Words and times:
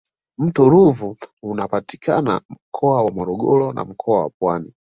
mto 0.37 0.69
ruvu 0.69 1.17
unapatikana 1.43 2.41
mkoa 2.49 3.03
wa 3.03 3.11
morogoro 3.11 3.73
na 3.73 3.85
mkoa 3.85 4.19
wa 4.21 4.29
pwani 4.29 4.73